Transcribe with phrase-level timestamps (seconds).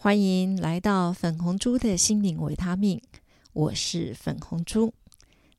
[0.00, 3.02] 欢迎来到粉红猪的心灵维他命。
[3.52, 4.94] 我是粉红猪，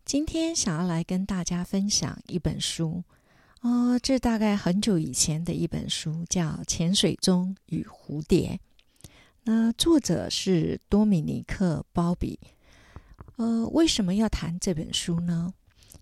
[0.06, 3.04] 今天想要来跟大家分享一本书
[3.60, 8.58] 哦，这大概很久以前的一本书，叫《潜水钟与蝴蝶》。
[9.44, 12.40] 那作者是多米尼克·鲍比。
[13.36, 15.54] 呃，为什么要谈这本书呢？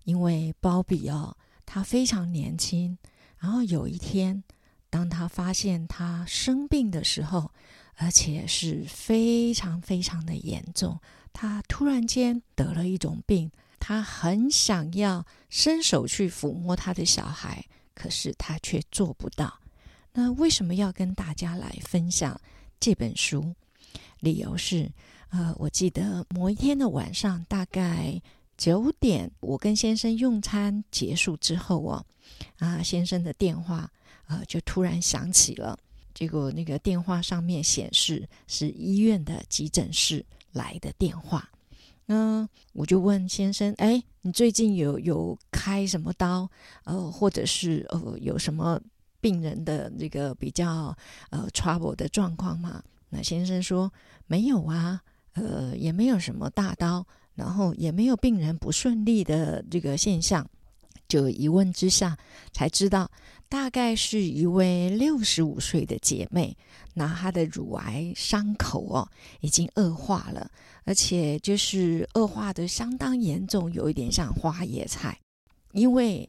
[0.04, 1.36] 因为鲍比哦，
[1.66, 2.96] 他非常年轻，
[3.38, 4.44] 然后有一天。
[4.90, 7.52] 当他发现他生病的时候，
[8.00, 11.00] 而且是非常非常的严重，
[11.32, 13.50] 他突然间得了一种病，
[13.80, 17.64] 他很想要伸手去抚摸他的小孩，
[17.94, 19.58] 可是他却做不到。
[20.12, 22.40] 那为什么要跟大家来分享
[22.78, 23.52] 这本书？
[24.20, 24.90] 理由是，
[25.30, 28.22] 呃，我记得某一天的晚上，大概
[28.56, 32.06] 九点，我跟先生用餐结束之后哦，
[32.58, 33.90] 啊，先生的电话。
[34.28, 35.78] 呃，就突然响起了，
[36.18, 41.48] 结果那个电话上面显示是医院的急诊室来的电话。
[42.06, 46.50] 那我就问先生：“哎，你最近有有开什么刀？
[46.82, 48.80] 呃，或者是呃有什么
[49.20, 50.92] 病人的这个比较
[51.30, 53.92] 呃 trouble 的状况吗？”那先生说
[54.26, 55.00] ：“没有啊，
[55.34, 60.44] 呃，也没有什么大刀，然后也没有病人不顺利的这个现象。”
[61.06, 62.18] 就一问之下
[62.52, 63.08] 才知道。
[63.50, 66.54] 大概是一位六十五岁的姐妹，
[66.92, 69.08] 那她的乳癌伤口哦
[69.40, 70.50] 已经恶化了，
[70.84, 75.18] 而且就是恶化的相当严重，有一点像花椰菜。
[75.72, 76.28] 因为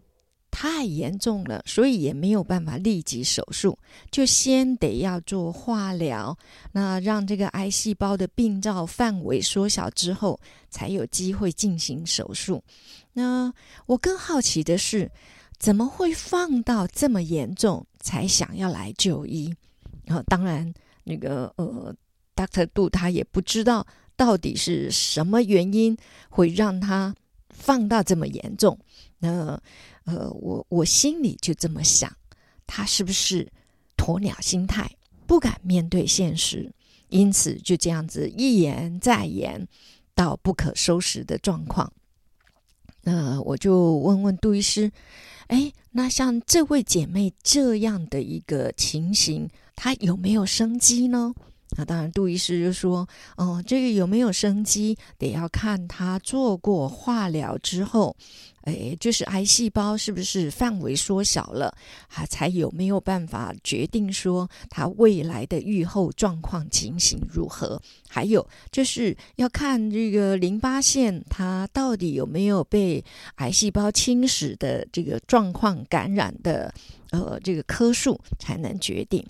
[0.49, 3.77] 太严重了，所以也没有办法立即手术，
[4.09, 6.37] 就先得要做化疗，
[6.71, 12.63] 那让这个癌细胞的病灶范围缩小之后，才有机会进行手术。
[13.11, 13.53] 那
[13.87, 15.11] 我更好奇的是。
[15.59, 19.53] 怎么会放到这么严重才想要来就医？
[20.05, 21.93] 然后，当然，那个呃
[22.33, 25.95] ，Doctor 杜他也不知道到底是什么原因
[26.29, 27.13] 会让他
[27.49, 28.79] 放到这么严重。
[29.19, 29.61] 那
[30.05, 32.09] 呃，我我心里就这么想，
[32.65, 33.47] 他是不是
[33.97, 34.89] 鸵鸟心态，
[35.27, 36.71] 不敢面对现实，
[37.09, 39.67] 因此就这样子一言再言，
[40.15, 41.91] 到不可收拾的状况。
[43.03, 44.91] 那我就问问杜医师。
[45.47, 51.33] 哎，那像这位姐妹这样的一个情形，她有没有生机呢？
[51.77, 53.07] 那当然，杜医师就说
[53.37, 58.15] ：“哦，这个有没有生机，得要看他做过化疗之后。”
[58.63, 61.73] 哎，就是癌细胞是不是范围缩小了，
[62.07, 67.81] 还才有没有办法决定说他未来的预后状况情形如何？
[68.07, 73.03] 还有就是要看这个淋巴腺它到底有没有被
[73.35, 76.71] 癌细胞侵蚀的这个状况感染的，
[77.11, 79.25] 呃，这个颗数才能决定。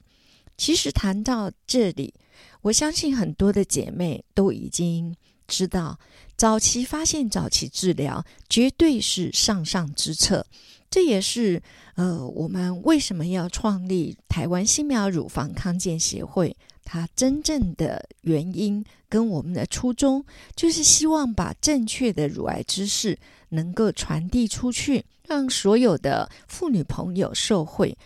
[0.60, 2.14] 其实谈到这里，
[2.62, 5.16] 我相信很多的姐妹都已经
[5.48, 5.98] 知道。
[6.36, 10.46] 早期发现、早期治疗，绝对是上上之策。
[10.90, 11.62] 这也是
[11.96, 16.54] 呃，我们为什么要创立台湾新苗乳房康健协会？
[16.84, 20.26] 它真正的原因跟我们的初衷，
[20.58, 23.18] 就是希望把正确的乳癌知识
[23.50, 27.98] 能够传递出去，让所有的妇女朋友受惠。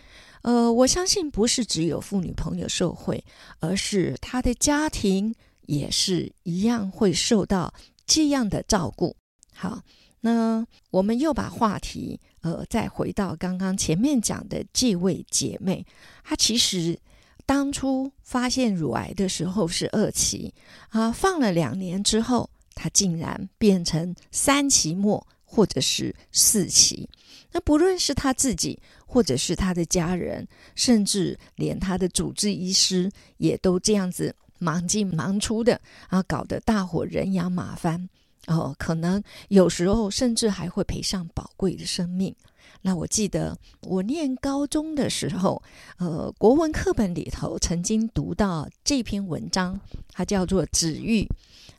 [0.44, 3.24] 呃，我相信不是只有妇女朋友受惠，
[3.58, 5.34] 而是她的家庭
[5.66, 7.74] 也是一样会受到。
[8.06, 9.16] 这样的照顾，
[9.54, 9.80] 好，
[10.20, 15.86] 那我们又把话题，呃，再回到刚刚前面讲的这位姐妹，
[16.22, 17.00] 她其实
[17.46, 20.52] 当初发现乳癌的时候是二期，
[20.90, 27.08] 啊，放了两年之后，她竟然变成三期末或者是四期。
[27.52, 34.34] 那不论是他自己，或者是他的家人，甚至连他的主治医师，也都这样子。
[34.60, 35.78] 忙进忙出的
[36.08, 38.08] 啊，搞得大伙人仰马翻
[38.46, 42.34] 哦，可能有时候甚至还会赔上宝贵的生命。
[42.82, 45.62] 那我记得我念高中的时候，
[45.98, 49.80] 呃，国文课本里头曾经读到这篇文章，
[50.12, 51.22] 它叫做《子欲》。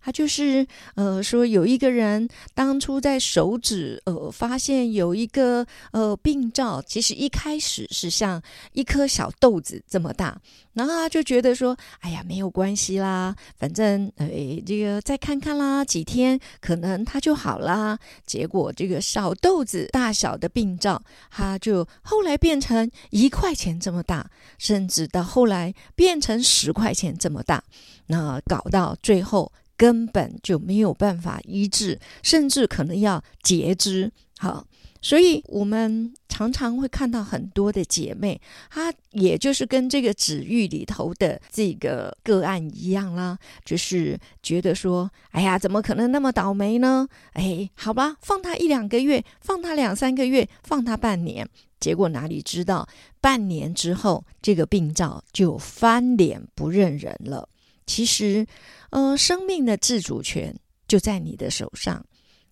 [0.02, 8.40] 他就是呃说有一个人当初在手指呃发现有一个呃病灶，其实一开始是像
[8.74, 10.40] 一颗小豆子这么大，
[10.74, 14.28] 然后他就觉得说，哎呀没有关系啦，反正呃
[14.64, 17.98] 这个再看看啦，几天可能它就好啦。
[18.28, 27.64] 结果这个小豆子大小的病灶，他就后来变成一块钱这么大，甚至到后来变成十块钱这么大，
[28.08, 29.52] 那搞到最后。
[29.78, 34.10] 根本就没有办法医治，甚至可能要截肢。
[34.38, 34.66] 好，
[35.02, 47.08] 所以我们常常会看到很多的姐妹，她也就是跟这个指喻里头的这个个案一样啦，就是觉得说，哎呀，怎么可能那么倒霉呢？
[47.36, 51.48] 哎，好吧，放他一两个月，放他两三个月，放他半年，
[51.80, 52.86] 结果哪里知道，
[53.22, 57.48] 半年之后，这个病灶就翻脸不认人了。
[57.86, 58.46] 其实，
[58.90, 60.54] 呃，生命的自主权
[60.86, 62.06] 就在你的手上，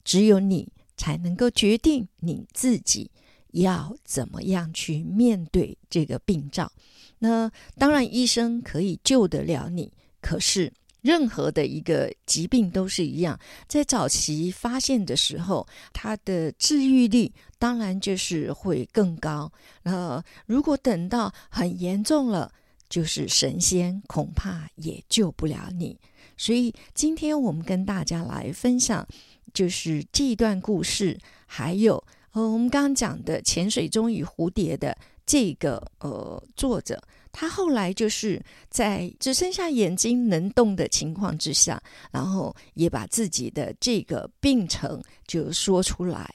[0.05, 3.11] 只有你才能够决定你自己
[3.53, 6.71] 要怎么样去面对这个病灶。
[7.19, 9.91] 那当然，医生可以救得了你，
[10.21, 10.71] 可是
[11.01, 19.51] 任何的一个疾病都是一样，在早期发现的时候，它的治愈率当然就是会更高。
[19.83, 22.51] 那如果等到很严重了，
[22.89, 25.97] 就是神仙恐怕也救不了你，
[26.37, 29.07] 所以今天我们跟大家来分享，
[29.53, 34.95] 就是这段故事，还有呃我们刚刚讲的《潜水钟与蝴蝶》的
[35.25, 37.01] 这个呃作者，
[37.31, 41.81] 他后来就是在只剩下眼睛能动的情况之下，
[42.11, 46.29] 然后也把自己的这个病程就说出来。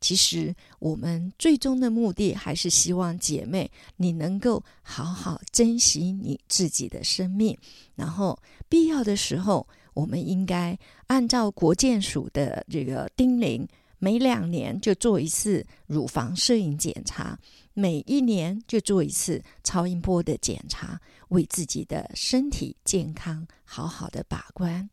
[0.00, 7.56] 其实我们最终的目的还是希望姐妹你能够好好珍惜你自己的生命，
[7.94, 13.66] 然后必要的时候，我们应该按照国健署的这个叮咛，
[14.04, 17.38] 每两年就做一次乳房摄影检查，
[17.72, 24.90] 每一年就做一次超音波的检查，为自己的身体健康好好的把关。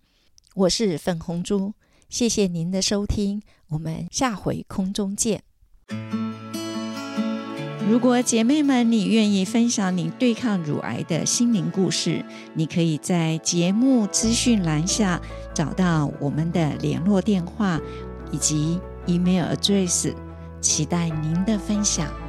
[0.55, 1.73] 我是粉红猪。
[2.07, 5.43] 谢谢您的收听，我们下回空中见。
[7.89, 12.23] 如果姐妹们你愿意分享你对抗乳癌的心灵故事，
[12.53, 15.21] 你可以在节目资讯栏下
[15.53, 17.77] 找到我们的联络电话
[18.31, 20.13] 以及 email address，
[20.59, 22.20] 期待您的分享。